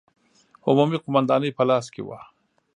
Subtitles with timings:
[0.67, 2.19] عمومي قومانداني په لاس کې وه.